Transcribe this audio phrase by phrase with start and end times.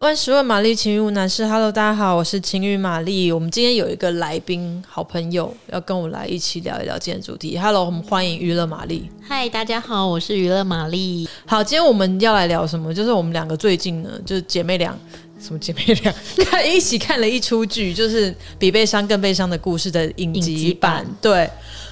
[0.00, 1.46] 万十问玛丽，情欲无难事。
[1.46, 3.32] Hello，大家好，我是情欲玛丽。
[3.32, 7.58] 我们今天有一个来宾，好朋友要跟我来一起聊一聊今天的主题。
[7.58, 9.10] Hello，我们欢迎娱乐玛丽。
[9.22, 11.26] 嗨，大家好，我是娱乐玛丽。
[11.46, 12.92] 好，今天我们要来聊什么？
[12.92, 14.94] 就是我们两个最近呢，就是姐妹俩，
[15.40, 21.02] 什么姐妹俩，看 一起看了一出剧，就是《比悲伤更悲伤的故事》的影集版。
[21.02, 21.50] 集版对，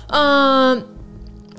[0.09, 0.83] 嗯、呃，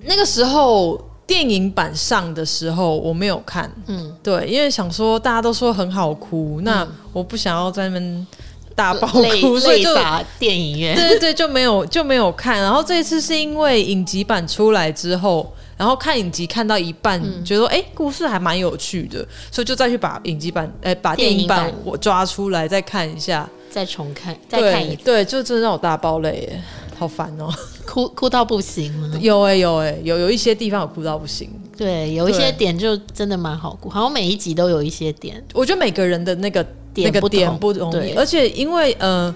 [0.03, 1.09] 那个时候。
[1.27, 8.27] 电影版上的时候我没有看，嗯，对，因为想说大家都说很好哭，嗯、那我不想要在那边
[8.75, 9.89] 大爆哭， 所以就
[10.37, 12.61] 电影院，对对对，就没有就没有看。
[12.61, 26.61] 然后这一次是因为影集版出来之后，然后看影集看到一半，嗯、觉得哎、欸，故事还蛮有趣的，所以就再去把影集版，哎、欸，把电影版我抓出来再看一下，再重看，再看一次，对，就真的让我大爆泪耶。
[26.97, 27.49] 好烦哦，
[27.85, 29.11] 哭哭到不行吗？
[29.21, 35.43] 有哎、欸、有哎、欸、有有一些地方有哭到不行，对，有一些点就真的蛮好哭，好像每一集都有一些点。
[35.53, 38.13] 我觉得每个人的那个点那个点不容易，对。
[38.13, 39.33] 而且因为呃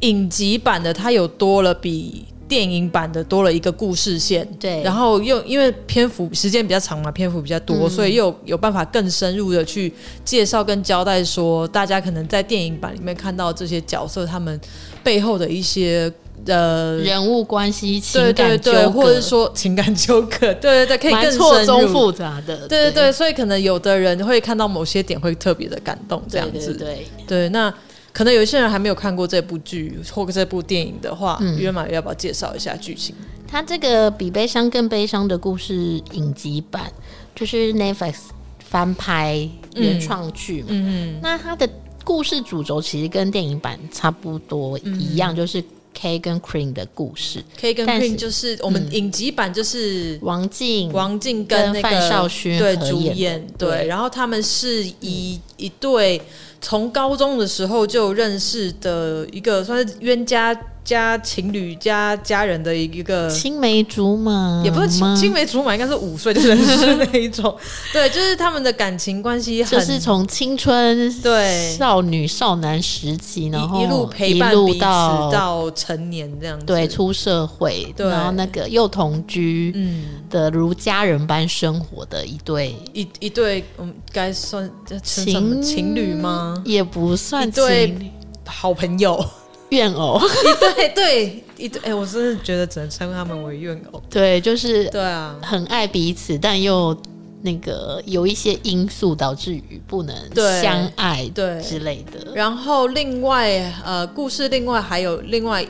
[0.00, 9.92] 影集版的它有多了比电影版的多了一个故事线，对，然后又因为篇幅时间比较长嘛，篇幅比较多，嗯、所以又有，有办法更深入的去
[10.24, 14.58] 介绍跟交代说，大家可能在电影版里面看到这些角色他们
[15.04, 16.12] 背后的一些。
[16.46, 27.72] 呃，人物关系、情感对对对，或者说情感纠葛， 对对对，可以更错综复杂的，对对对，所以可能有的人会看到某些点会特别的感动，这样子，对对那
[28.12, 33.14] 可能有一些人还没有看过这部剧或者这部电影的话，嗯，约玛要不要介绍一下剧情？
[33.46, 36.90] 它这个比悲伤更悲伤的故事影集版，
[37.34, 38.14] 就是 Netflix
[38.58, 41.68] 翻拍原创剧嘛，嗯嗯，那它的
[42.02, 45.62] 故事主轴其实跟电影版差不多一样，就是。
[45.94, 56.20] K 跟 Queen 的故事，K 跟 Queen 就是我们影集版就是王静、王静跟那个范少勋对主演对，然后他们是一一对
[56.60, 60.58] 从高中的时候就认识的一个算是冤家。
[60.84, 67.56] 加情侣加家人的一个青梅竹马，也不是青青梅竹马，应该是五岁就认识那一种。
[67.92, 84.68] 对，就是他们的感情关系，就是从青春对少女少男时期，然后一路陪伴彼此到成年这样子，对，出社会，对，然后那个又同居，嗯，的如家人般生活的一对一一对，我们该算
[85.02, 86.60] 情情侣吗？
[86.64, 88.10] 也不算情侣，
[88.44, 89.24] 好朋友。
[89.72, 90.20] 怨偶，
[90.60, 94.02] 对对一对，哎、欸，我真的觉得只能称他们为怨偶。
[94.10, 96.96] 对，就是对啊，很爱彼此，但又
[97.40, 100.14] 那个有一些因素导致于不能
[100.60, 102.34] 相爱，对之类的。
[102.34, 105.66] 然后另外，呃，故事另外还有另外，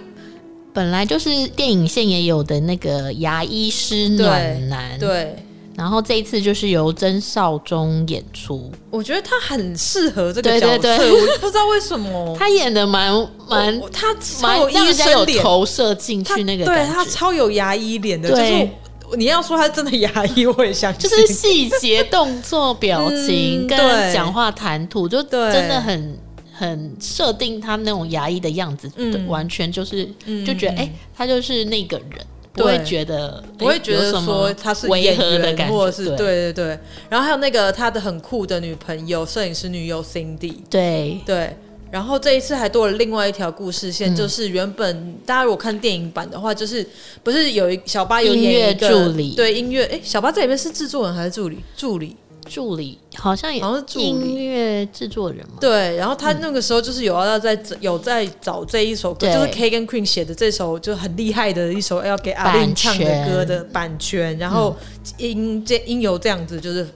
[0.72, 5.36] 本来就是电影线也有的那个牙医师暖男，对。
[5.74, 10.98] 对然后这一次就是由曾少忠演出，我觉得他很适合这个角色，对。
[10.98, 12.36] 对对，我不知道为什么。
[12.38, 13.12] 他演的蛮
[13.48, 18.68] 蛮，他蛮有医生脸，投射进去那个，对他超有牙医脸的，就是
[19.16, 23.78] 你要说他真的牙医，我也相信，就是细节、动作、表情 跟
[24.12, 26.18] 讲话谈吐，就真的很
[26.52, 30.06] 很设定他那种牙医的样子，嗯、完全就是
[30.46, 32.26] 就觉得哎、欸，他就是那个人。
[32.54, 36.78] 不会觉得，不会觉得说他是违和的感觉，或者是对对对。
[37.08, 41.56] 然后还有那个他的很酷的女朋友，摄影师女友 Cindy，对对。
[41.90, 46.86] 然后这一次还多了另外一条故事线，就是原本大家如果看电影版的话，就是
[47.22, 51.58] 不是有一小巴有演一个音乐助理，对音乐，哎，小巴在里面是制作人还是助理？
[51.76, 52.16] 助理。
[52.46, 55.96] 助理好像也好像是音乐制作人嘛，对。
[55.96, 64.76] 然后他那个时候就是有要在有在找这一首歌，嗯、就是 K 跟 Queen 写的这首就很厉害的一首要给阿令唱的歌的版权，然后
[65.16, 66.86] 因这因由这样子就是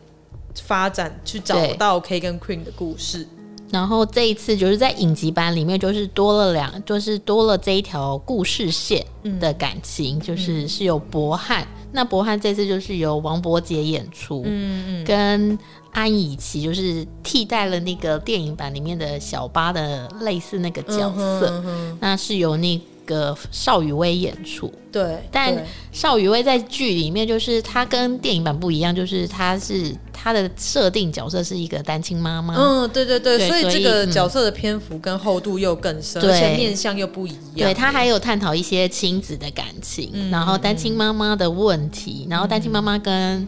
[0.62, 3.26] 发展去找到 K 跟 Queen 的故事。
[3.70, 9.04] 然后这一次就是在影集版里面，就是多了两，就是多了这一条故事线
[9.40, 11.62] 的感情，嗯、就是是有博汉。
[11.62, 15.58] 嗯、那博汉这次就是由王伯杰演出，嗯嗯，跟
[15.92, 24.70] 安以琪就是替代了那个电影版里面的小八的类似那个角色，嗯嗯、那是由那个邵雨薇演出。
[24.92, 25.54] 对，但
[25.92, 32.54] 邵雨薇在剧里面就是她跟电影版不一样，就是她是她的设定角色是一个单亲妈妈。
[32.54, 37.40] 嗯，对对对，对所以这个角色的篇幅跟厚度又更深，对而且面向又不一样。
[37.56, 43.46] 对，她还有探讨一些亲子的感情，嗯、然后单亲妈妈的问题，嗯、然后单亲妈妈跟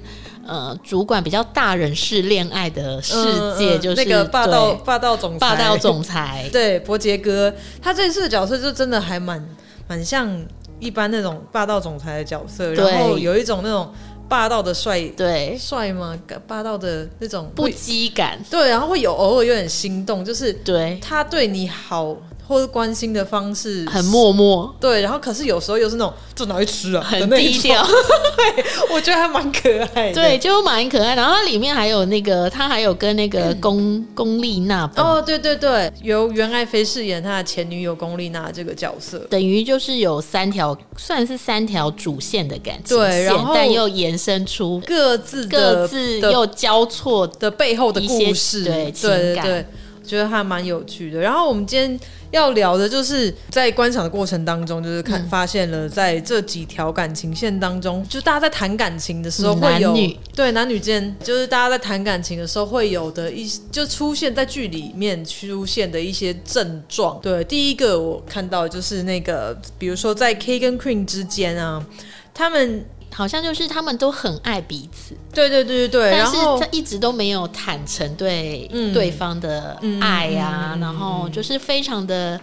[0.49, 3.15] 呃主管比较大人式恋爱的世
[3.56, 6.49] 界，就是、那个霸道霸道总裁，霸道总裁。
[6.50, 9.49] 对，伯杰哥，他这次的角色就真的还蛮
[9.87, 10.45] 蛮像。
[10.81, 13.93] 一般那种霸道总裁的角色，然后有一种那种
[14.29, 16.17] 霸道的帅，对，帅吗？
[16.47, 20.99] 霸道的那种不羁感，对，然后会有偶尔有点心动，就是对。
[21.01, 22.17] 他对你好。
[22.49, 31.15] 或者关心的方式很默默，对，然后可是有时候又是那种就拿去吃啊，很低调， 对，我觉得还蛮可爱的，对，就蛮可爱。
[31.15, 49.65] 然后它里面还有那个，他还有跟那个龚龚丽娜哦，对对对，由袁爱妃饰演他的前女友龚丽娜这个角色，等于就是有三条，算是三条主线的感情对，然后但又延伸出各自各自又交错的背后的故事，对对对
[50.05, 51.20] 觉得还蛮有趣的。
[51.20, 51.99] 然后我们今天。
[52.31, 67.19] 要聊的就是在观赏的过程当中，就是看发现了在这几条感情线当中，就大家在谈感情的时候会有男对男女间，就是大家在谈感情的时候会有的一就出现在剧里面出现的一些症状。
[67.23, 71.82] 对，第一个我看到就是那个，比如说在 K 跟 Queen 之间啊，
[72.35, 72.85] 他们。
[73.12, 82.40] 好像就是他们都很爱彼此，对对对对对，但是他一直都没有坦诚对对方的爱呀、啊嗯，然后就是非常的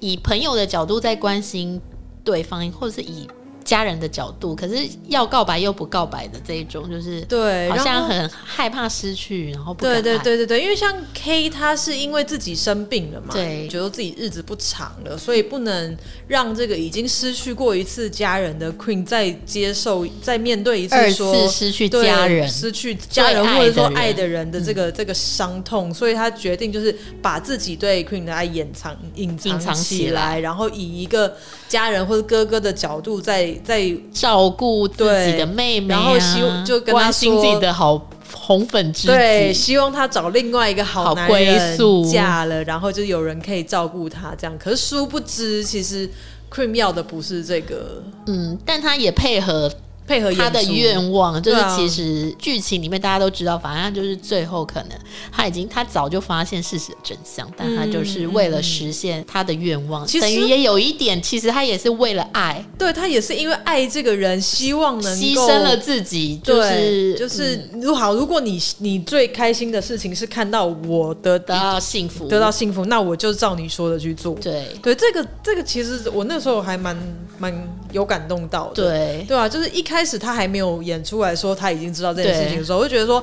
[0.00, 1.80] 以朋友的角度在关心
[2.24, 3.28] 对方，或者是以。
[3.68, 9.84] 家人的角度，可是要告白又不告白的这一种，就是对，好像很害怕失去，然后不。
[9.84, 24.38] 对对对对对，因为像 K，他是因为自己生病了嘛，对，觉得自己日子不长了，所以不能让这个已经失去过一次家人的 Queen 再接受、再面对一次说次失去家人、失去家人或者说爱的人。
[24.48, 31.36] 的这个这个伤痛，所以他决定就是把自己对 Queen 的爱掩藏、隐藏起来，然后以一个
[31.68, 33.48] 家人或者哥哥的角度在。
[33.64, 44.58] 在照顾自己的妹妹、啊，然后希望就跟他说关心自己的好红粉知己，对，希望他找另外一个好归宿嫁了，然后就有人可以照顾他这样。
[44.58, 46.08] 可是殊不知，其实
[46.50, 49.70] Cream 要的不是这个，嗯，但他也配合。
[50.08, 54.98] 配合他的愿望，就是其实剧情里面大家都知道，反正就是最后可能
[55.30, 74.34] 他已经他早就发现事实的真相，但他就是为了实现他的愿望，嗯、等于也有一点，其实他也是为了爱，对他也是因为爱这个人，希望能牺牲了自己，就是就是如好，如果你你最开心的事情是看到我得到幸福，得到幸福，那我就照你说的去做。
[74.36, 74.66] 对。
[74.82, 76.96] 对，这个这个其实我那时候还蛮
[77.36, 77.52] 蛮
[77.92, 80.04] 有感动到的，对对啊，就是一开。
[80.08, 83.22] 始他还没有演出来说他已经知道这件事情的时候，我就觉得说，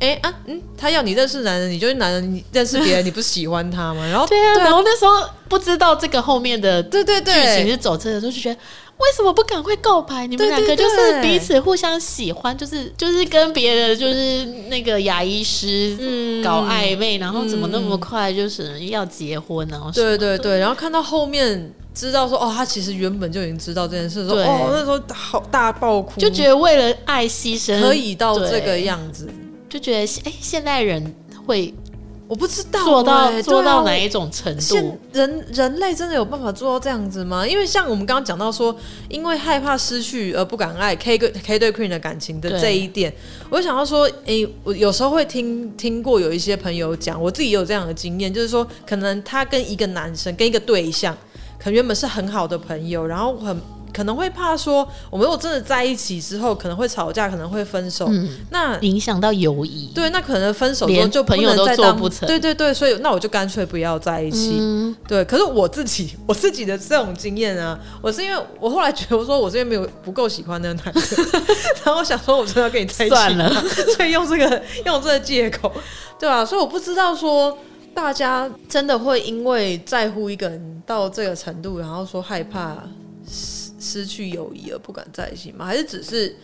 [0.00, 4.04] 哎、欸、啊嗯，他要你认识男人，你就是男人，你认识别人，你不是喜欢他吗？
[4.04, 5.12] 然后对啊，然后那时候
[5.48, 8.54] 不知道这个后面的对对对剧情是走这个，就觉得
[8.96, 10.26] 为什么不赶快告白？
[10.26, 19.68] 你们两个就是彼此互相喜欢，就是就是跟别的就是那个牙医师搞暧昧、嗯，然后怎么那么快就是要结婚？
[19.68, 21.72] 然后对对对，然后看到后面。
[21.98, 29.28] 知道说哦，他其实原本就已经知道这件事，说哦，那时候好大爆哭，就觉得为了爱牺牲可以到这个样子，
[29.68, 31.12] 就觉得哎，现代人
[31.44, 31.74] 会
[32.28, 34.96] 我不知道做到做到哪一种程度？
[35.12, 37.44] 人人类真的有办法做到这样子吗？
[37.44, 38.72] 因为像我们刚刚讲到说，
[39.08, 43.12] 因为害怕失去而不敢爱 K 对 K 对 Queen 的感情的这一点，
[43.50, 51.16] 我就想到说，哎，我有时候会听听过有一些朋友讲，我自己也有这样的经验，就是说可能他跟一个男生跟一个对象。
[51.70, 53.60] 原本是很好的朋友，然后很
[53.90, 59.90] 可能会怕说，我们如果真的在一起之后，可能会吵架，可能会分手，嗯、那影响到友谊。
[59.92, 62.28] 对，那可能分手之后就朋友都做不成。
[62.28, 64.58] 对对对，所以那我就干脆不要在一起。
[64.60, 71.26] 嗯、对，可是我自己我自己的这种经验啊，我是因为我后来觉得我说我这边没有不够喜欢那个男生，
[71.84, 73.50] 然后我想说我真的要跟你在一起算了，
[73.96, 75.72] 所以用这个用这个借口，
[76.20, 76.44] 对吧、啊？
[76.44, 77.56] 所以我不知道说。
[77.98, 82.76] 大家真的会因为在乎一个人到这个程度，然后说害怕
[83.28, 85.66] 失失去友谊而不敢在一起吗？
[85.66, 86.36] 还是只是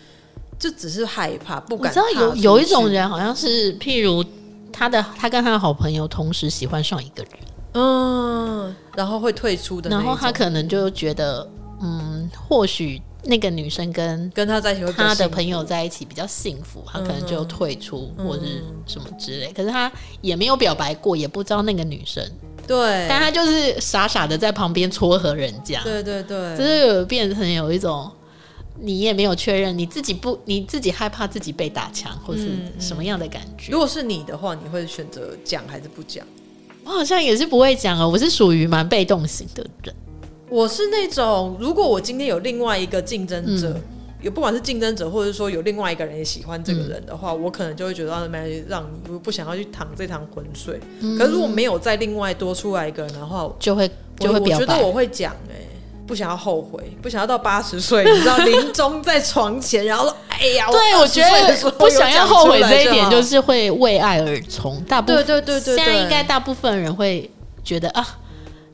[0.59, 1.89] 就只是害怕不敢？
[1.89, 4.25] 我知道有有一种人好像是，譬如
[4.73, 7.33] 他的他跟他的好朋友同时喜欢上一个人，
[7.75, 11.49] 嗯，然后会退出的，然后他可能就觉得，
[11.81, 13.01] 嗯，或许。
[13.25, 18.43] 那个女生跟跟他在一起，他的朋友在一起比较幸福，他可能就退出或者
[18.87, 19.53] 什么之类。
[19.53, 19.91] 可是他
[20.21, 22.23] 也没有表白过，也不知道那个女生。
[22.67, 25.83] 对，但他就是傻傻的在旁边撮合人家。
[25.83, 28.11] 对对对，就是有变成有一种
[28.81, 33.71] 你也没有确认，你自己不你自己害怕自己被打枪，或是什么样的感觉？
[33.71, 36.27] 如果是你的话，你会选择讲还是不讲？
[36.85, 39.95] 我好像也是不会讲哦，我是属于蛮被动型的人。
[40.49, 43.75] 我是那种，如果我今天有另外一个竞争者，
[44.21, 48.31] 有、嗯、不管是竞争者，或者说有另外一个人也喜欢这个人的话，嗯、我可能就会觉得让
[48.69, 51.19] 让你不想要去淌这趟浑水、嗯。
[51.19, 54.39] 可是如果没有再另外多出来一个人的话，就会就会。
[54.39, 55.69] 我觉得我会讲哎、欸，
[56.07, 64.81] 不想要后悔，不想要到八十岁， 你知道临终在床前，然后说：“哎呀，对我觉得不想要后悔这一点，就是会为爱而从。
[64.83, 67.31] 大部分对对对对，现在应该大部分人会
[67.63, 68.07] 觉得啊，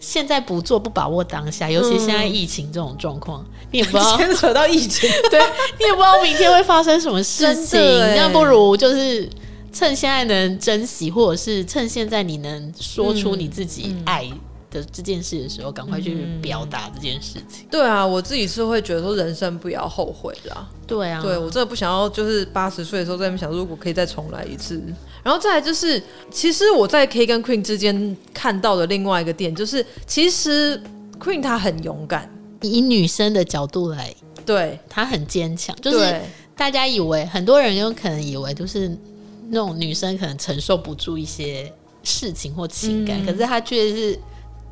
[0.01, 5.39] 现在不做不把握当下，尤其现在疫情这种状况，你也不知道 牵扯到疫情， 对
[5.79, 7.79] 你也不知道明天会发生什么事情，
[8.17, 9.29] 那不如就是
[9.73, 14.25] 趁现在能珍惜，或者是趁现在你能说出你自己爱。
[14.25, 14.41] 嗯”
[14.71, 17.67] 的这件事的时候，赶快去表达这件事情。
[17.71, 20.69] 对啊，我自己是会觉得说，人生不要后悔啦。
[20.87, 24.83] 对啊，对我真的不想要，就是八十岁的时候在那边想，如果可以再重来一次。
[25.23, 30.81] 然后再来就是，其实我在 K 跟 Queen 之间看到的另外一个点，就是其实
[31.19, 32.31] Queen 她很勇敢，
[32.63, 34.15] 以女生的角度来，
[34.47, 35.77] 对她很坚强。
[35.83, 36.21] 就是
[36.57, 38.97] 大家以为很多人有可能以为，就是
[39.49, 41.71] 那种女生可能承受不住一些
[42.03, 44.19] 事情或情感，嗯、可是她确实是。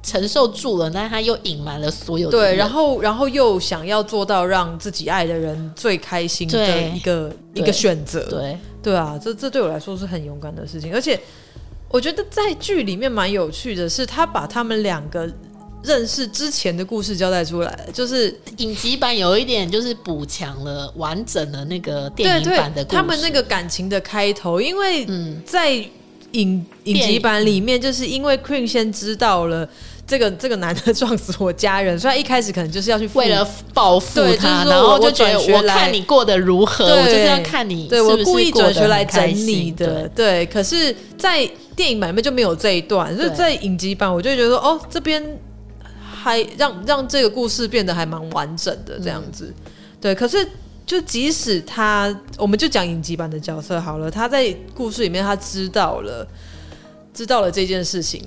[0.03, 2.39] 承受住了，但是他又隐瞒了所有的。
[2.39, 8.25] 对，然后，然后又想要做到让自己爱的人最开心的一个一个选择。
[8.29, 10.95] 对，对啊，这这对我来说是很勇敢的事情。
[10.95, 11.19] 而且，
[11.89, 15.29] 我觉得在剧里面蛮有趣的是，他把他们两个
[15.83, 22.97] 认识之前的故事交代出来，就是影集版有一点就是补强了完整的那个电影版的故事。
[22.97, 25.07] 他们那个感情的开头，因为
[25.45, 25.85] 在
[26.33, 29.69] 影影集版里面，就是因为 Queen 先知道了。
[30.09, 40.09] 这个这个男的撞死我家人，所以他一开始可能就是要去为了报复他，然后就觉得我看你过得如何，我就是要看你对，我故意转学来整你的。
[40.17, 45.23] 对，可是，在电影版里面就没有这一段，所以在影集版我就觉得说，哦，这边
[46.11, 49.53] 还让让这个故事变得还蛮完整的这样子。
[49.55, 50.39] 嗯、对，可是
[50.89, 56.27] 就即使他，我们就讲影集版的角色好了，他在故事里面他知道了，
[57.13, 58.27] 知道了这件事情。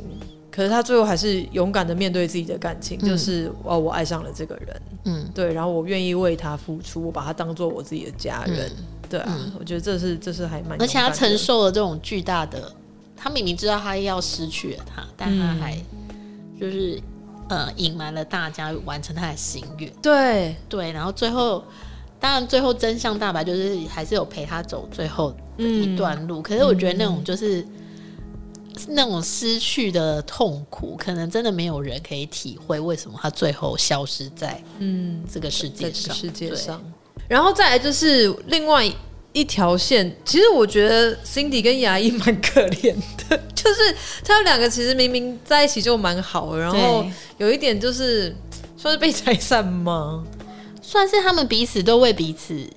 [0.51, 12.71] 可是他最后还是勇敢的面对自己的感情，嗯、就是哦，我爱上了这个人，嗯，对，然后我愿意为他付出，我把他当做我自己的家人，嗯、对啊，嗯、我觉得这是这是还蛮，而且他承受了这种巨大的，
[13.17, 15.75] 他明明知道他要失去了他，但他还
[16.59, 17.01] 就是、
[17.47, 20.55] 嗯、呃隐瞒了大家，完成他的心愿，对。
[20.69, 21.63] 对，然后最后
[22.21, 27.65] 当然最后真相大白，就是还是有陪他走最后的一段路，嗯、可是我觉得那种就是。
[28.87, 32.79] 那种失去的痛苦，可能真的没有人可以体会。
[32.79, 36.15] 为什么他最后消失在嗯这个世界上？
[36.15, 36.81] 世界上，
[37.27, 38.89] 然后再来就是另外
[39.33, 40.15] 一条线。
[40.25, 42.95] 其实我觉得 Cindy 跟牙医蛮可怜
[43.29, 47.05] 的，就是他们两个其实明明在一起就蛮好的，然后
[47.37, 48.33] 有一点就是
[48.77, 50.25] 算是被拆散吗？
[50.81, 52.67] 算是他们彼此都为彼此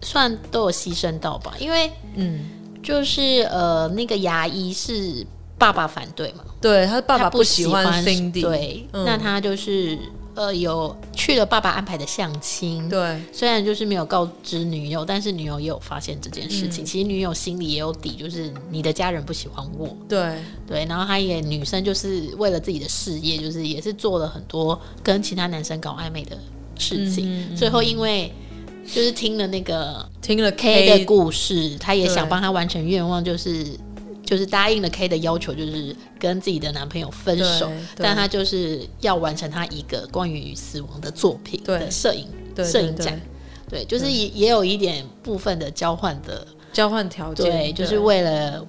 [0.00, 1.54] 算都有牺牲到吧？
[1.58, 2.50] 因为嗯。
[2.82, 5.24] 就是呃，那个牙医是
[5.56, 6.42] 爸爸反对嘛？
[6.60, 9.96] 对，他爸爸不喜欢 Cindy，对，嗯、那他就是
[10.34, 12.88] 呃有去了爸爸安排的相亲。
[12.88, 16.82] 对，虽然就是没有告知女友，但是女友也有发现这件事情。
[16.82, 19.96] 嗯、其实女友心里也有底，就是你的家人不喜欢我。
[20.08, 26.36] 对对，然后他也女生就是为了自己的事业，就是也是做了很多跟其他男生搞暧昧的
[26.78, 28.32] 事情，嗯嗯、最后因为。
[28.84, 33.64] 就是听了那个听了 K 的故事，他也想帮他完成愿望，就是
[34.26, 42.26] 就是答应了 K 的要求，就是跟自己的男朋友分手，但他就是要完成他一个关于死亡的作品的摄影
[42.56, 43.18] 摄影展，
[43.70, 48.66] 对，就是也也有一点部分的交换的交换条件，对，就是为了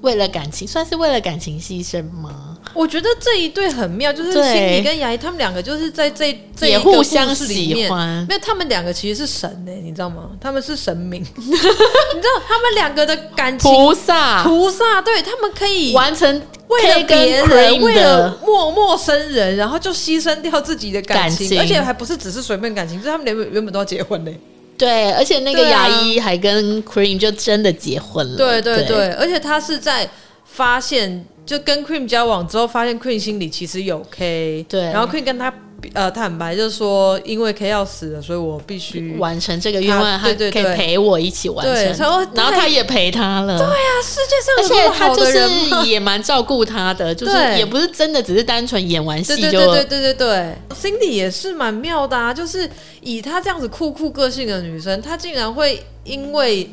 [0.00, 2.49] 为了感情，算是为了感情牺牲吗？
[2.72, 7.90] 我觉得这一对很妙，就是心理跟牙医他们两个就是在这这一个故事里面，
[8.28, 10.30] 没有他们两个其实是神呢、欸，你知道吗？
[10.40, 16.28] 他们是神明， 你知道他们两个的感情菩萨菩萨，对他们可以完成
[16.68, 24.40] 为了别人，为了陌陌生人，然后就牺牲掉自己的感情，感情而且还不是只是随便感情，就是他们原本原本都要结婚嘞、欸。
[24.78, 28.36] 对，而且那个牙医还跟 Cream 就真的结婚了。
[28.36, 30.08] 对对对，对而且他是在
[30.44, 31.26] 发现。
[31.50, 35.52] 就跟 Queen 交往之后，发现 Queen 心里其实有 K，对，然后 Queen 跟他
[35.94, 41.86] 呃坦白，就是说因为 K 要死了，所以我必须完成这个愿望，他可以陪我一起完成，对，
[42.34, 56.70] 然后他也陪他了，对呀、啊，世界上有这么好的人，而且他就是也蛮照顾他的， 就是也不是真的只是单纯演完戏就，对对对对对对，Cindy 也是蛮妙的啊，就是以她这样子酷酷个性的女生，她竟然会因为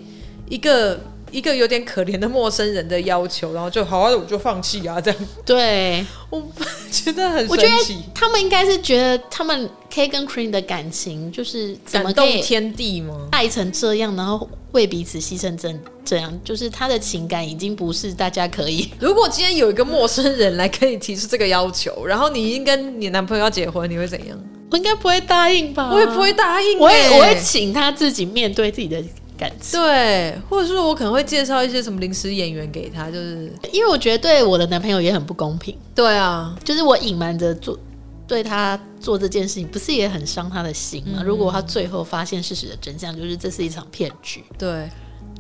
[0.48, 1.00] 一个。
[1.32, 5.20] 一个有点可怜的陌生人的要求，然后就好啊，我就放弃啊，这样。
[5.46, 6.42] 对， 我
[6.92, 7.98] 觉得很神奇。
[8.14, 13.28] 他们应该是觉得他们 K 跟 Cream 的感情就是怎么感动天地吗？
[13.32, 18.90] 爱成这样，然后为彼此牺牲成这样，就是他的情感已经不是大家可以。
[19.00, 24.38] 如果今天有一个陌生人来跟你提出这个要求，然后你已经跟你男朋友要结婚，你会怎样？
[24.70, 25.90] 我应该不会答应吧？
[25.94, 29.02] 我也不会答应、欸，我也我会请他自己面对自己的
[29.38, 29.80] 感情。
[29.80, 35.78] 对，或者说我可能会介绍一些什么临时演员给他，就是因为我觉得对我的男朋友也很不公平。
[35.94, 37.78] 对啊，就是我隐瞒着做
[38.28, 41.20] 对他做这件事情，不是也很伤他的心吗？
[41.20, 44.44] 嗯、如果他最后发现事实的真相，就是这是一场骗局。
[44.58, 44.90] 对，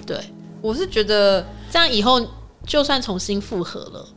[0.06, 0.20] 对，
[0.62, 2.26] 我是觉得这样以后
[2.66, 4.08] 就算重新复合了，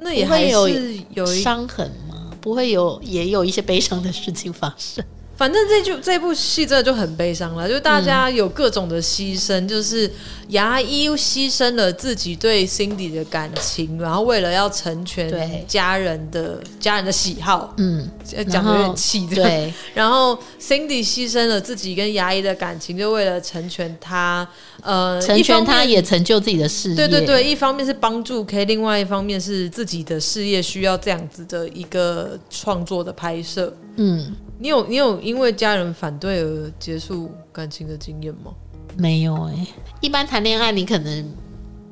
[0.00, 0.68] 那也还是有
[1.14, 2.30] 有伤痕吗？
[2.40, 5.02] 不会有，也有一些悲伤的事情发生。
[5.36, 10.08] 反正这就这部戏真的就很悲伤了，就大家有各种的牺牲，嗯、就是
[10.50, 18.08] 牙医牺牲了自己对 Cindy 的感情，然后为了要成全家人的家人的喜好，嗯，
[18.48, 19.74] 讲的有点气，对。
[19.92, 24.46] 然后 Cindy 牺牲了自己跟牙医的感情，就为了成全他，
[24.82, 26.94] 呃，成全他也成就自己的事业。
[26.94, 34.32] 对对对，一方面是帮助 K，另外一方面是自己的事业需要这样子的一个创作的拍摄，嗯。
[34.58, 38.52] 你有你有因为家人反对而结束感情的经验吗？
[38.96, 39.68] 没有哎、欸，
[40.00, 41.34] 一般谈恋爱你可能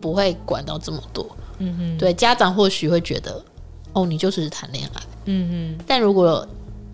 [0.01, 1.27] 不会管到这么多。
[1.59, 3.45] 嗯哼，对，家长或许会觉得
[3.93, 5.03] 哦，你就是谈恋爱。
[5.25, 6.47] 嗯哼，但如果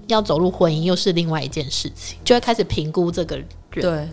[0.07, 4.09] 要走入婚姻，又是另外一件事情，就会开始评估这个人对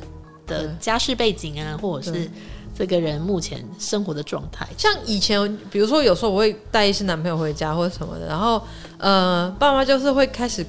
[0.45, 2.29] 的家世背景啊，或者是
[2.77, 4.67] 这个人目前生活的状态。
[4.77, 8.61] 像以前，比如说有时候我会带一些男朋友回家或者什么的，然后
[8.97, 10.65] 呃，爸妈就是会开始。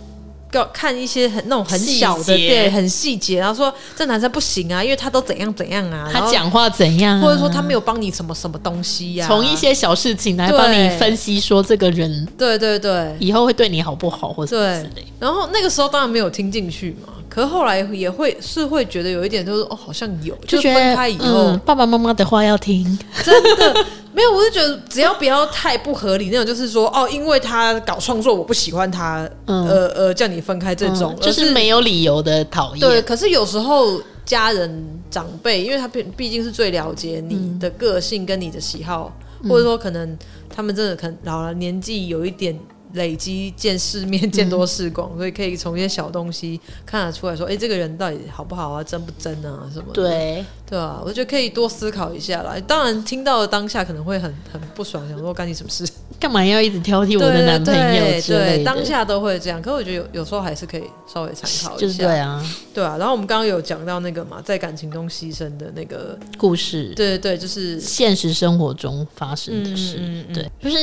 [0.52, 15.04] 要看一些很那种很小的，对，很细节，然后说这男生不行啊，因为他都怎样怎样啊，他讲话怎样啊，或者说他没有帮你什么什么东西呀，从一些小事情来帮你分析说这个人，对对对，以后会对你好不好，或者之类。
[15.18, 23.84] 然后那个时候当然没有听进去嘛，可是后来也会是会觉得有一点就是哦，好像有，就分开以后，爸爸妈妈的话要听，真的。
[24.16, 32.80] 没有，我是觉得只要不要太不合理那种，就是说哦，因为他搞创作，我不喜欢他，嗯、呃呃，叫你分开这种，嗯、就是没有理由的讨厌。
[32.80, 40.16] 对，可是有时候家人长辈，因为他毕毕竟是最了解你的个性跟你的喜好，嗯、或者说可能
[40.48, 42.59] 他们真的可能老了，年纪有一点。
[42.94, 49.94] 累积见世面，见多识广，嗯、所以可以从一些小东西看得出来说，哎、欸，这个人到底好不好啊，真不真啊，什么的？
[49.94, 52.55] 对对啊，我觉得可以多思考一下啦。
[52.66, 55.87] 当然，听到的当下可能会很很不爽，想说干你什么事？
[56.18, 58.64] 干嘛要一直挑剔我的男朋友对？
[58.64, 59.61] 当下都会这样。
[59.61, 61.87] 可是我觉得有有时候还是可以稍微参考一下。
[61.87, 62.96] 就是对啊，对啊。
[62.96, 66.94] 然后我们刚刚有讲到那个嘛，在感情中牺牲的那个故事。
[66.96, 69.99] 对对对，就是现实生活中发生的事。
[70.01, 70.77] 嗯对，就是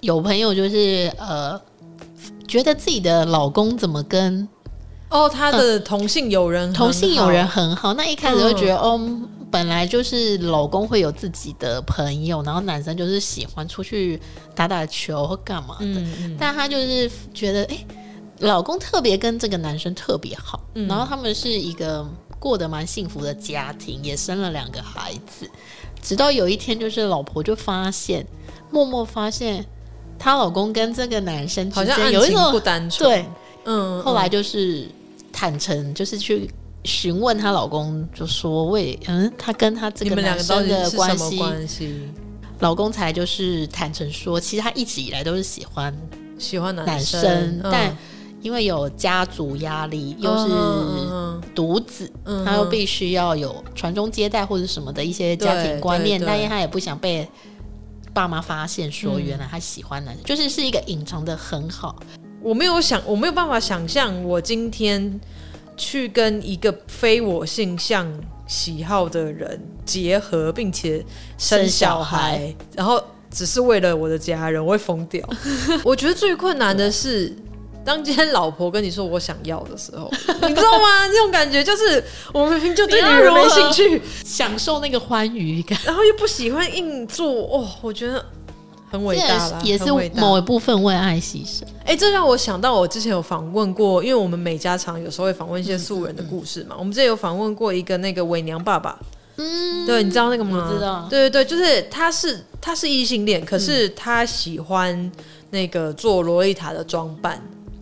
[0.00, 1.59] 有朋友就是呃。
[2.50, 4.46] 觉得自己的老公怎么跟
[5.08, 14.20] 哦，他的同性友人、嗯、同性友人很好，那一开始就觉得、嗯、哦，本来就是老公会有自己的朋友，然后男生就是喜欢出去
[14.52, 17.86] 打打球或干嘛的，嗯嗯、但他就是觉得哎，
[18.40, 22.04] 老公特别跟这个男生特别好，嗯、然后他们是一个
[22.40, 25.48] 过得蛮幸福的家庭，也生了两个孩子，
[26.02, 28.26] 直到有一天，就是老婆就发现，
[28.72, 29.64] 默默发现。
[30.20, 33.26] 她老公跟这个男生之间有一种不单纯，对，
[33.64, 34.86] 嗯，后来就是
[35.32, 36.50] 坦诚，就是去
[36.84, 41.16] 询问她老公，就说为嗯，她跟她这个男生的关
[41.66, 42.10] 系，
[42.58, 45.96] 老公才就是坦诚说，其实他一直以来都是喜欢
[46.38, 47.96] 喜欢男生，但
[48.42, 50.52] 因为有家族压力，又是
[51.54, 52.12] 独子，
[52.44, 57.26] 他又必须要有传宗接代或者什么的一些家庭观念，但因为他也不想被。
[58.12, 61.96] 爸妈发现说，原来他喜欢男生，嗯、就是是一个隐藏的很好。
[62.42, 65.20] 我没有想，我没有办法想象，我今天
[65.76, 68.12] 去跟一个非我性向
[68.46, 71.04] 喜好的人结合，并且
[71.38, 75.28] 生小孩，小孩然后只是为了我的家人，我会疯掉。
[75.84, 77.36] 我觉得最困难的是。
[77.84, 80.10] 当今天老婆跟你说我想要的时候，
[80.48, 81.08] 你知道吗？
[81.08, 87.68] 这种感觉就是我明明就对女人没兴趣，享受那个欢愉感， 然后又不喜欢硬做哦。
[87.80, 88.24] 我觉得
[88.90, 91.62] 很伟大了，也是某一部分为爱牺牲。
[91.80, 96.74] 哎、欸，这让我想到我之前有访问过，因为我们美家常有时候会访问一些素人的故事嘛。
[96.74, 98.96] 嗯嗯、我们之前有访问过一个那个伪娘爸爸，
[99.36, 100.68] 嗯，对，你知道那个吗？
[100.68, 105.10] 我知道，对对对，就是他是他是异性恋，可是他喜欢
[105.50, 107.40] 那个做萝莉塔的装扮。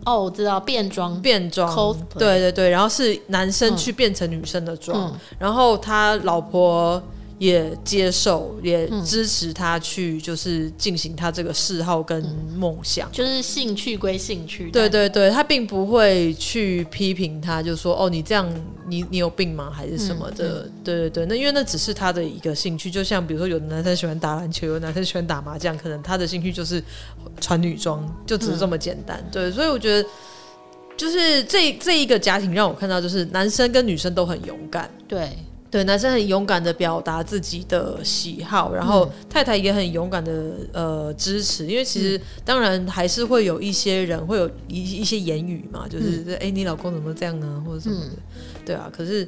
[0.09, 7.01] 哦，我知道变装，变装，对对对，然后是男生去变成女生的妆，然后他老婆。
[7.39, 12.21] 也接受，也支持他去，就是进行他这个嗜好跟
[12.55, 14.69] 梦想，嗯，就是兴趣归兴趣。
[14.69, 18.47] 对对对，他并不会去批评他，就说哦，你这样，
[18.87, 19.71] 你你有病吗？
[19.73, 20.69] 还是什么的？
[20.83, 26.83] 对对对，那因为那只是他的一个兴趣，就像比如说，有的男生喜欢打篮球，有的男生喜欢打麻将，可能他的兴趣就是
[27.39, 29.17] 穿女装，就只是这么简单。
[29.17, 30.07] 嗯、对，所以我觉得。
[30.97, 34.91] 就是这这一个家庭让我看到，就是男生跟女生都很勇敢。
[35.07, 35.29] 对
[35.71, 41.67] 对，男生很勇敢的表达自己的喜好，然后太太也很勇敢的呃支持。
[41.67, 48.07] 因为其实当然还是会有一些人会有一一些言语嘛，就是哎、你老公怎么这样呢，或者什么的。
[48.07, 49.27] 嗯、对啊，可是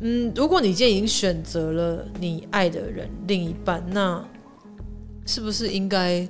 [0.00, 4.24] 嗯，如果你今天已经选择了你爱的人另一半，那
[5.26, 6.26] 是不是应该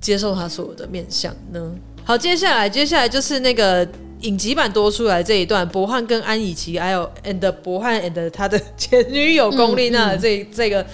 [0.00, 1.74] 接受他所有的面相呢？
[2.04, 3.86] 好，接下来接下来就是那个
[4.22, 10.86] 影集版多出来这一段，博汉跟安以琪，还有 and 博汉 and 他的前女友龚丽娜的这、嗯嗯、这个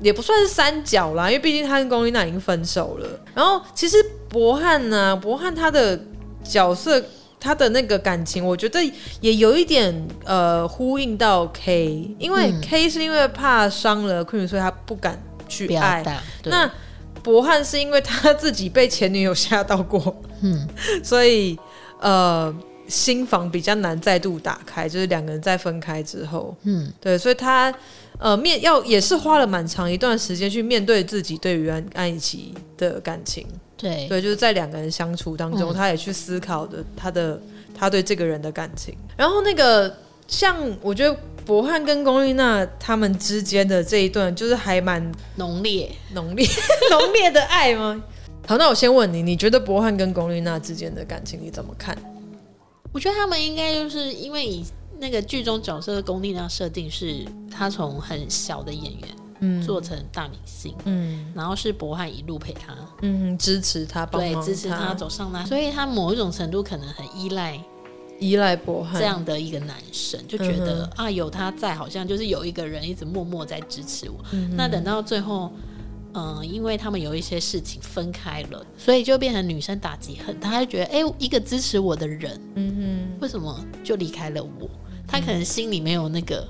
[0.00, 3.08] 也不算是三角啦，因为毕竟他跟龚丽娜已经分手了。
[3.34, 3.96] 然后其实
[4.28, 5.98] 博汉呢，博汉他的
[6.42, 7.02] 角色，
[7.38, 8.80] 他的那个感情，我觉得
[9.20, 16.04] 也有一点呃呼应到 K，因为 K 是因为怕伤了 Queen，所以他不敢去爱。
[16.44, 16.70] 那
[17.22, 20.68] 博汉是因为他自己被前女友吓到过，嗯，
[21.02, 21.58] 所以
[22.04, 22.54] 呃
[22.86, 27.74] 心房比较难再度打开，就是两个人在分开之后，嗯，对，所以他
[28.18, 37.40] 呃面要也是花了蛮长一段时间去面对自己对于安安以琪的感情，对，对，就是在两个人相处当中，嗯、他也去思考的他的
[37.74, 39.96] 他对这个人的感情，然后那个
[40.28, 41.16] 像我觉得。
[41.44, 46.48] 博汉跟龚丽娜他们之间的这一段，就是还蛮浓烈、浓烈、
[46.90, 48.02] 浓烈的爱吗？
[48.46, 51.96] 好，那我先问你，你觉得博汉跟龚丽娜之间的感情你怎么看？
[52.92, 54.64] 我觉得他们应该就是因为以
[54.98, 59.08] 那个剧中角色的龚丽娜设定是，他从很小的演员，
[59.40, 67.58] 嗯，做成大明星，嗯，然后是博汉一路陪他，嗯，支持他，帮忙他，对，支持他走上那，所以他某一种程度可能很依赖。
[68.20, 74.24] 依赖博汉这样的一个男生，就觉得、嗯、啊，有他在，好像就是有一个人一直默默在支持我。
[74.30, 75.50] 嗯、那等到最后，
[76.14, 84.70] 嗯、呃，因为他们有一些事情分开了，所以就变成女生打击很大，他就觉得，哎、欸，一个支持我的人，嗯哼，为什么就离开了我？
[85.06, 86.48] 他可能心里没有那个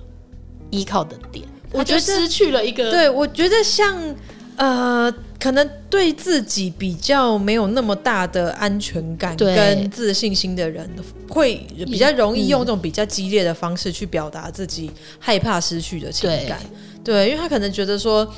[0.70, 2.90] 依靠的点，我觉得失去了一个。
[2.90, 4.14] 对，我觉得像。
[4.56, 10.88] 呃，可能对自己比较没有那么大的安全感跟自信心的人，
[11.28, 16.60] 会比较容易用这种比较激烈的方式去表达自己害怕失去的情感。
[17.02, 18.32] 对，因为他可能觉得说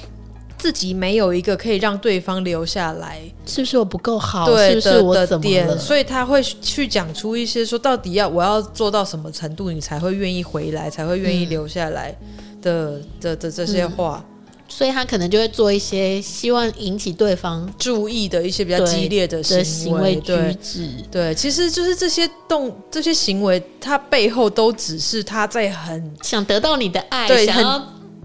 [0.58, 4.46] 自己没有一个可以让对方留下来，是不是我不够好？
[4.46, 5.50] 对，是不是我怎么了？
[5.50, 12.10] 的点，所以他会去讲出一些说，到底要我要做到什么程度，你才会愿意回来，才会愿意留下来
[12.62, 14.24] 的、嗯、的的，的这些话。
[14.28, 14.32] 嗯
[14.68, 20.90] 所以他可能就会做一些希望引起对方注意的一些比较激烈的行为举止。
[21.08, 27.64] 对，其实就是这些动这些行为，他背后都只是他在很想得到你的爱，对，很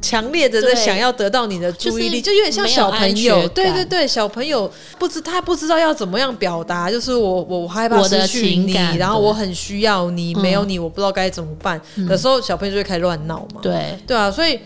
[0.02, 3.48] 强烈的在想要得到你的注意力，就有点像小朋友。
[3.50, 11.80] 对对对，小朋友不知他不知道要怎么样表达，就是我我害怕失去你，然后我很需要你，没有你我不知道该怎么办。
[12.10, 13.62] 有时候小朋友就会开始乱闹嘛。
[13.62, 14.60] 对对啊，所以。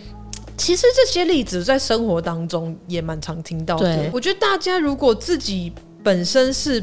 [0.58, 4.10] 其实这些例子在生活当中也蛮常听到的。
[4.14, 5.70] 我觉得大家如果自己
[6.02, 6.82] 本身是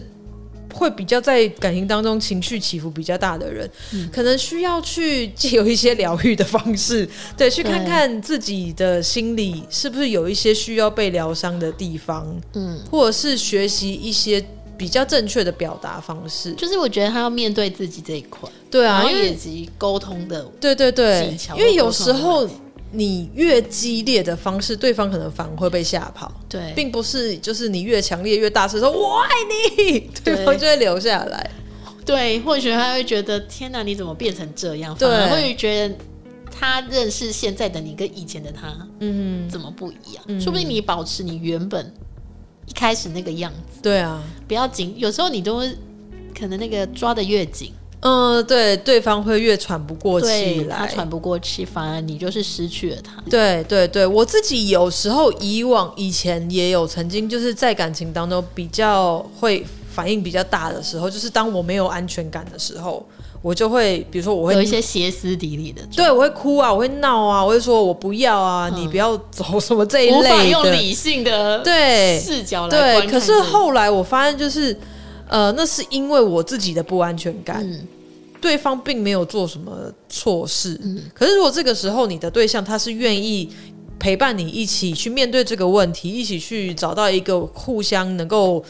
[0.73, 14.45] 会比较在感情当中情绪起伏比较大的人，嗯、可能需要去借由一些疗愈的方式， 对，去看看自己的心里是不是有一些需要被疗伤的地方，嗯，或者是学习一些
[14.77, 16.53] 比较正确的表达方式。
[16.55, 22.49] 就是我觉得他要面对自己这一块，对啊，因为以及沟通的，对对对，因为有时候。
[22.93, 26.33] 你越激烈的方式，对方可能反而会被吓跑。
[26.49, 31.51] 对，并不是就是你越强烈越大声说“我爱你”， 对方就会留下来。
[32.05, 35.95] 对，或许他会觉得“天哪，你怎么变成这样？”反而会觉得
[36.51, 40.25] 他认识现在的你跟以前的他，嗯，怎么不一样？
[40.27, 41.93] 嗯，说不定你保持你原本
[42.67, 43.81] 一开始那个样子。
[43.83, 45.75] 对啊，不要紧，有时候你都会
[46.39, 47.73] 可能那个抓的越紧。
[48.03, 53.23] 嗯，对，对方会越喘不过气来，他喘不过气，反而你就是失去了他。
[53.31, 63.07] 对对对，我自己有时候以往以前也有曾经就是在感情当中比较会反应比较大的时候，就是当我没有安全感的时候，
[63.41, 74.77] 我就会比如说我会有一些歇斯底里的，对，我会哭啊，我会闹啊，我会说我不要啊，嗯、你不要走什么这一类的，无法用理性的对视角来对，可是后来我发现就是。
[75.33, 77.88] 呃，那是因为我自己的不安全感，嗯、
[78.38, 80.79] 对方并没有做什么错事。
[80.85, 83.49] 嗯、可是如果这个时候你的对象他是愿意
[83.99, 88.62] 陪伴你一起去面对这个问题，一起去找到一个互相能够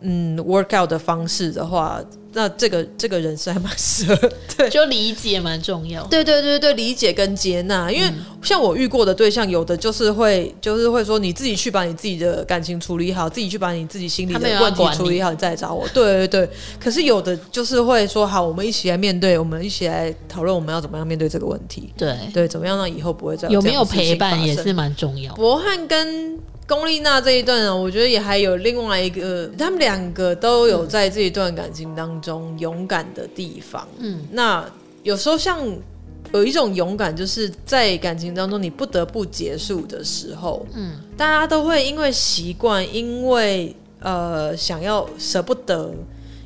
[0.00, 2.00] 嗯 work out 的方式的话。
[2.32, 6.06] 那这个这个人是还蛮适合， 对，就理解蛮重要。
[6.08, 15.88] 对对对对，理解跟接纳，因为像我遇过的对象，有的就是会就是会说，你自己去把你自己的感情处理好，自己去把你自己心里的问题处理好，你再来找我。
[15.94, 16.50] 对对对。
[16.78, 21.90] 可是有的就是会说，好，我们一起来面对，我们一起来讨论，我们要怎么样面对这个问题。
[21.96, 25.34] 对对，怎么样让以后不会再有，有没有陪伴也是蛮重要。
[25.36, 26.38] 博汉跟。
[26.66, 33.86] 龚丽娜这一段呢，我觉得也还有另外一个，他们两个都有在这一段感情当中勇敢的地方。
[33.98, 34.68] 嗯，那
[35.04, 35.64] 有时候像
[36.32, 45.94] 有一种勇敢，就是在感情当中你不得不结束的时候，嗯，大家都会因为习惯，因为呃想要舍不得，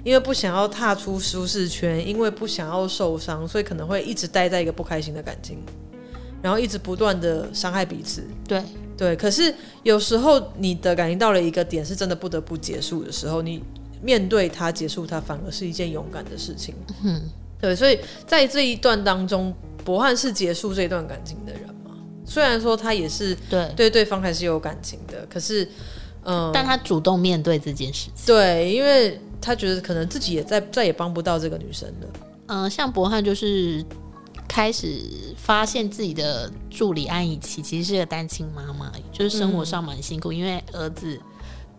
[0.05, 5.57] 因为不想要踏出舒适圈，因为不想要受伤，所以可能会一直待在一个不开心的感情，
[6.43, 8.23] 然后一直不断的伤害彼此。
[8.47, 8.63] 对。
[9.01, 13.63] 对，可是有时候你的感情到了一个点，是真的不得不结束的时候，你
[14.03, 16.75] 面对它结束它，反而是一件勇敢的事情。
[17.03, 17.23] 嗯，
[17.59, 19.55] 对，所以在这一段当中，
[19.87, 21.97] 博汉是结束这段感情的人嘛？
[22.27, 25.67] 虽然说他也是对对对方还是有感情的，可是
[26.25, 28.27] 嗯，但他主动面对这件事情。
[28.27, 32.09] 对，因为他觉得可能自己也再再也帮不到这个女生了。
[32.49, 33.83] 嗯，像博汉就是。
[34.53, 35.01] 开始
[35.37, 41.17] 发现自己的助理安以琪其实是个单亲妈妈，就是生活上蛮辛苦，嗯、因为儿子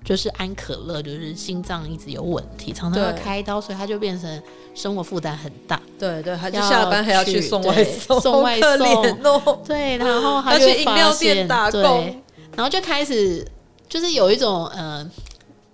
[0.05, 4.41] 就是安可乐，就是心脏一直有问题，常常要开刀，所以他就变成
[4.73, 5.81] 生活负担很大。
[5.99, 8.77] 对对，他就下班还要去送外送， 送外送，
[9.21, 12.23] 喔、对，然后他就去饮料店打工，对，
[12.55, 13.45] 然后就开始
[13.89, 15.05] 就是有一种呃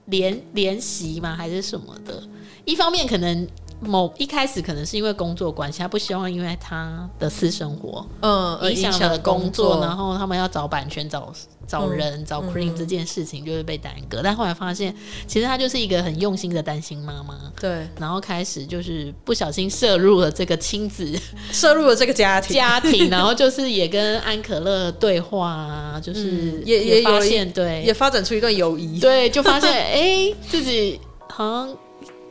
[0.06, 2.24] 联联系嘛，还是什么的，
[2.66, 3.48] 一方面可能。
[3.80, 11.32] 某一开始可能是因为工作关系，他不希望因为他的私生活，嗯，影响了工作，然后他们要找版权、找
[11.68, 14.20] 找人、嗯、找 cream 这件事情就会被耽搁。
[14.20, 14.96] 嗯、但后来发现，
[15.28, 17.88] 其实他就是一个很用心的单亲妈妈，对。
[18.00, 21.14] 然后开始就是不小心摄入了这个亲子，
[21.52, 31.78] 摄入了这个家庭，家庭， 然后就是也跟安可乐对话啊，就是也也发现，对，也发展出一段友谊，对，就发现哎、 欸，自己好像。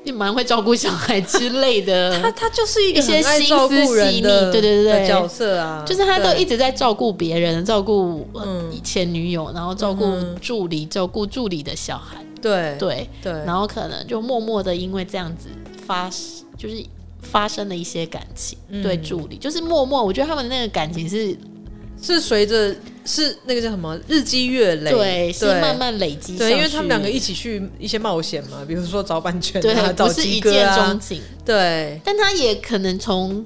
[0.06, 8.26] 也蛮会照顾小孩之类的， 他他就是一个很爱照顾人的，对对对角色啊，就是他都一直在照顾别人，照顾
[8.84, 10.04] 前女友，然后照顾
[10.40, 15.48] 助理，照顾助理的小孩，对对对，然后可能就默默的因为这样子
[15.86, 16.08] 发，
[16.56, 16.82] 就是
[17.20, 21.36] 发生了一些感情，对助理就是默默，我觉得他们那个感情是。
[22.06, 26.36] 是随着是那个叫什么日积月累，对，是慢慢累积。
[26.36, 31.20] 对，因为他们两个一起去一些冒险嘛，比如说找版权啊，对找鸡哥啊，不是一见钟情。
[31.44, 33.44] 对，但他也可能从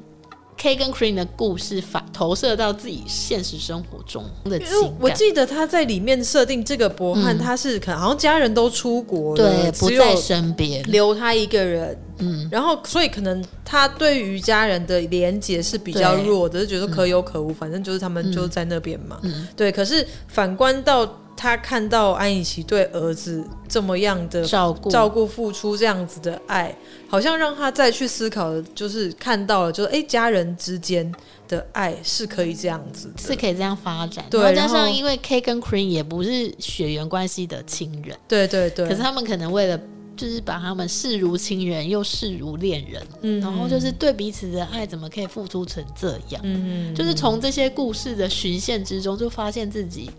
[0.60, 4.92] K 跟 Cream 的故事反投射到自己现实生活中的情感。
[5.00, 11.96] 我记得他在里面设定这个博汉，他是可能好像家人都出国了，对，不在身边，留他一个人。
[12.18, 19.18] 嗯，然后所以可能他对于家人的连结是比较弱的，就觉得可有可无，反正就是他们就在那边嘛。
[19.22, 19.72] 嗯，对。
[19.72, 21.06] 可是反观到
[21.40, 26.76] 他看到安以琪对儿子这么样的照顾、照顾、付出这样子的爱，
[27.08, 31.10] 好像让他再去思考的，就是看到了，就是哎，家人之间
[31.48, 34.22] 的爱是可以这样子，是可以这样发展。
[34.28, 38.86] 对，加上因为 K 跟 Cream 也不是血缘关系的亲人，对对对。
[38.86, 39.80] 可是他们可能为了。
[40.16, 46.42] 就是把他们视如亲人，又视如恋人，嗯，然后就是对彼此的爱，怎么可以付出成这样？
[46.42, 50.10] 嗯，就是从这些故事的循线之中，就发现自己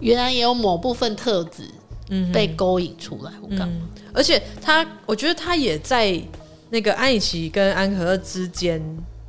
[0.00, 1.62] 原来也有某部分特质，
[2.08, 3.30] 嗯，被勾引出来。
[3.40, 3.88] 我干嘛？
[4.12, 6.20] 而且他，我觉得他也在
[6.70, 8.82] 那个安以琪跟安可乐之间，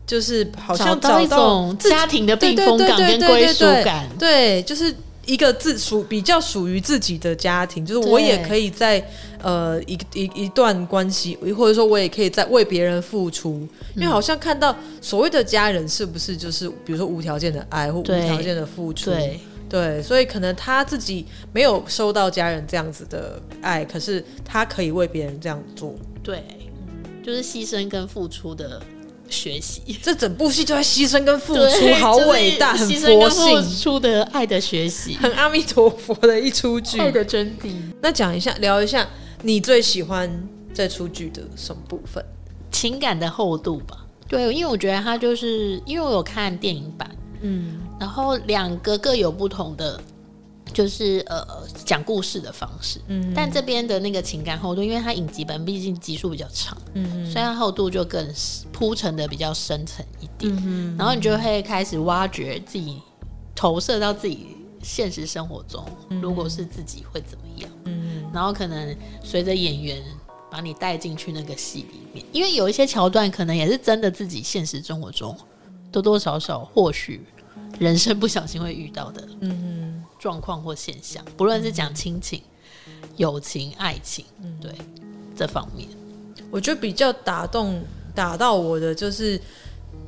[0.05, 4.93] 就是好像找到一种家庭的避风港跟归属感，对，就是。
[5.23, 9.01] 一个自属比较属于自己的家庭，就是我也可以在
[9.39, 19.39] 呃一一一段关系，或者说我也可以在为别人付出，因为好像看到所谓的家人是不是就是比如说无条件的爱或无条件的付出，对，
[19.71, 26.43] 对，所以可能他自己没有收到家人这样子的爱，可是他可以为别人这样做，对，
[27.23, 28.81] 就是牺牲跟付出的。
[29.29, 37.71] 学习，这整部戏就在牺牲跟付出，好伟大，很佛性付出的爱的学习，很阿弥陀佛的一出剧，爱的真谛。
[38.01, 39.07] 那讲一下，聊一下
[39.43, 40.29] 你最喜欢
[40.73, 42.21] 这出剧的什么部分？
[42.73, 44.05] 情感的厚度吧。
[44.27, 50.01] 对，因为我觉得他就是因为我有看电影版，嗯，然后两个各有不同的。
[50.73, 51.45] 就是呃
[51.83, 58.25] 讲故事的方式，嗯，但这边的那个情感厚度，因为它影集本毕竟集数比较长，嗯，所以它厚度就更
[58.71, 63.01] 铺陈的比较深层一点，嗯，然后你就会开始挖掘自己
[63.53, 65.83] 投射到自己现实生活中，
[66.21, 70.01] 如果是自己会怎么样，嗯，然后可能随着演员
[70.49, 75.37] 把你带进去那个戏里面，因为有一些桥段可能也是真的自己现实生活中
[75.91, 77.25] 多多少少或许
[77.82, 82.39] 人生不小心会遇到的，嗯状况或现象，不论是讲亲情、
[83.17, 84.72] 友情、爱情，嗯，对
[85.36, 85.89] 这方面，
[86.52, 89.41] 我觉得比较打动打到我的就是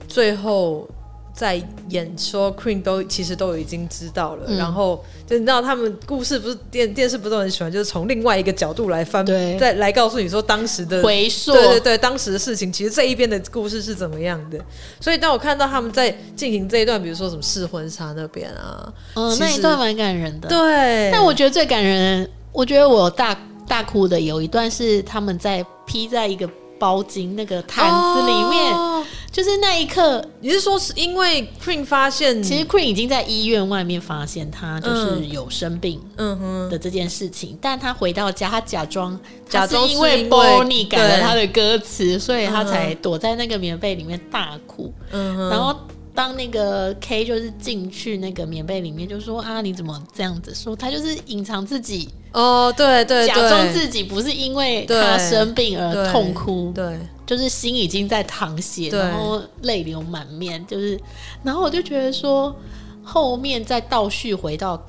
[0.07, 0.87] 最后。
[1.33, 9.57] 在演说，Queen 都其实都已经知道了，嗯、然后就你知道他们故事不是电电视不是都很喜欢，就是从另外一个角度来翻，对。
[9.57, 14.59] 再来告诉你说当时的回溯，对对对，当时的事情其实这一边的故事是怎么样的。
[14.99, 20.47] 所以当我看到他们在进行这一段，比如说什么试婚纱那边啊，嗯，那一段蛮感人的。
[20.47, 23.35] 对，但我觉得最感人，我觉得我大
[23.67, 26.47] 大哭的有一段是他们在披在一个
[26.83, 28.73] 包巾那个毯子里面。
[28.73, 29.05] 哦。
[29.31, 36.69] 就是那一刻，你是说是因为 Queen 发现，其实 Queen 已经在医院外面发现他就是有生病，嗯哼。
[36.69, 39.19] 的这件事情，嗯、但他回到家，他假装
[39.49, 45.75] 假装因为 Bonnie 改了他的歌词，所以他才躲在那个棉被里面大哭，嗯哼，然后。
[46.15, 50.75] 当那个 K 就是进去那个棉被里面，就说啊，你怎么这样子说？
[50.75, 60.99] 他就是隐藏自己哦，对对，假装自己不是因为他生病而痛哭，对，对就是心已经在淌血，然后泪流满面，就是，
[61.43, 62.55] 然后我就觉得说，
[63.03, 64.83] 后面再倒叙回到。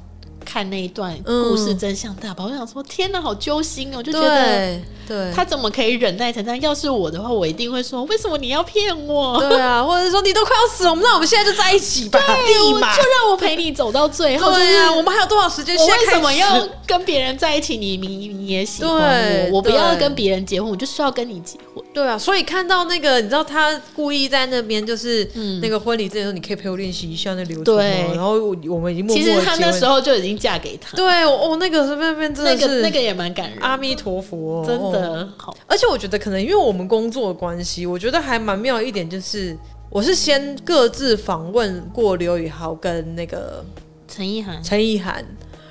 [0.54, 3.96] 看那一段故事真相大白，嗯、我想说天哪，好揪心哦！
[3.98, 6.60] 我就觉得，对，他怎么可以忍耐成这样？
[6.60, 9.36] 要是我的话，我一定会说，为什么你要骗我？
[9.40, 14.52] 对啊， 或者说你都快要死了，那我们现在就在一起吧，对立马就让我陪你走到最后。
[14.52, 15.76] 对啊，我们还有多少时间？
[15.76, 17.76] 我为什么要跟别人在一起？
[17.76, 21.84] 你你你也喜欢我，对我不要跟别人结婚，我就是要跟你结婚。
[21.92, 25.28] 对啊，所以看到那个，你知道他故意在那边，就是
[25.60, 27.76] 那个婚礼之前说，你可以陪我练习一下那流程
[28.14, 28.34] 然后
[28.68, 30.94] 我们已经默默其实他那时候就已经嫁给他。
[30.94, 33.58] 对哦，那个那边真的是那个那个也蛮感人。
[33.60, 35.56] 阿弥陀佛，真的好。
[35.66, 39.56] 而且我觉得可能因为我们工作的关系，我觉得还蛮妙一点，就是
[39.88, 43.64] 我是先各自访问过刘宇豪跟那个
[44.06, 45.24] 陈意涵，陈意涵，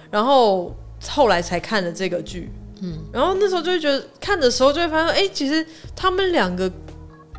[0.10, 0.76] 然后
[1.08, 2.52] 后来才看了这个剧。
[2.82, 5.64] 嗯，然后那时候就会觉得看的时候就会发现，哎，其实
[5.96, 6.70] 他们两个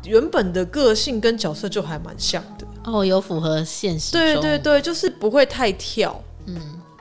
[0.05, 4.13] 原本的个性跟角色就还蛮像的哦，有符合现实。
[4.13, 6.55] 对对对，就是不会太跳，嗯，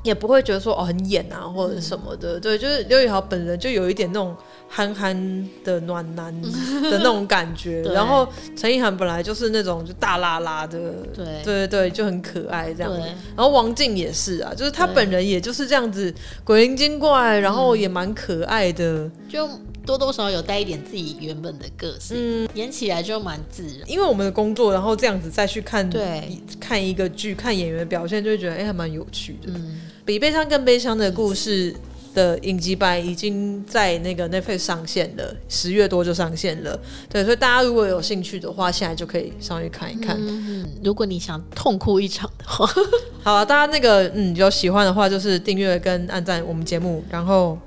[0.05, 2.39] 也不会觉得说哦很演啊或者什么的。
[2.39, 4.37] 嗯、对，就是刘宇豪本人就有一点那种。
[4.67, 11.43] 憨憨的暖男 的那种感觉，然后陈意涵本来就是那种就大拉拉的，对。
[11.45, 12.91] 对对，就很可爱这样。
[12.93, 12.99] 子。
[13.37, 16.13] 然后王静也是啊，就是他本人也就是这样子
[16.43, 19.49] 鬼灵精怪，然后也蛮可爱的，就
[19.87, 23.91] 多多少少有带一点自己原本的个性，嗯，演起来就蛮自然。
[23.91, 29.53] 因为我们的工作，然后这样子再去看，对，看一个剧，看演员的表现，就会觉得哎，还蛮有趣的。
[29.55, 31.71] 嗯，比悲伤更悲伤的故事。
[31.71, 31.81] 嗯
[32.15, 36.79] 的影集版已经在那个 Netflix 上线了，十月多就上线了。
[37.11, 40.17] 对，所以大家如果有兴趣的话，现在就可以上去看一看。
[40.21, 42.71] 嗯，如果你想痛哭一场的话，
[43.21, 47.59] 好啊，大家那个嗯有喜欢的话，就是订阅跟按赞我们节目，然后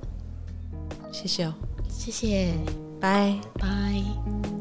[1.12, 1.54] 谢谢哦，
[2.08, 2.54] 谢谢，
[3.02, 4.57] 拜拜。